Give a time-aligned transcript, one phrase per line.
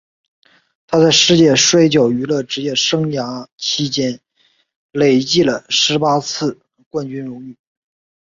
[0.87, 4.19] 他在世界摔角娱乐职业生涯期间
[4.91, 7.55] 累计了十八次的冠军荣誉。